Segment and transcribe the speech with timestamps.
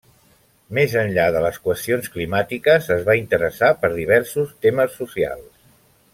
[0.77, 5.47] Més enllà de les qüestions climàtiques, es va interessar per diversos temes socials.